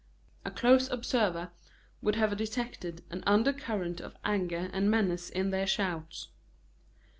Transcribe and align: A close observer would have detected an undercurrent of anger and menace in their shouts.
A 0.43 0.49
close 0.49 0.89
observer 0.89 1.51
would 2.01 2.15
have 2.15 2.35
detected 2.35 3.03
an 3.11 3.23
undercurrent 3.27 4.01
of 4.01 4.17
anger 4.25 4.67
and 4.73 4.89
menace 4.89 5.29
in 5.29 5.51
their 5.51 5.67
shouts. 5.67 6.29